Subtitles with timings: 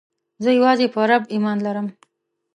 [0.43, 1.87] زه یوازي په رب ﷻ ایمان لرم.